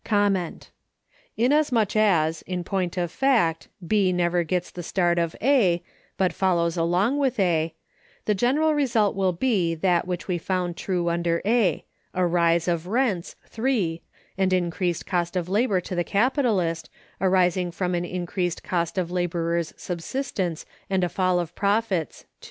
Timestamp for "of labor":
15.35-15.79